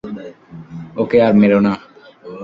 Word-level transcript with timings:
ওকে 0.97 1.17
আর 1.25 1.33
মেরো 1.41 1.59
না! 1.65 1.73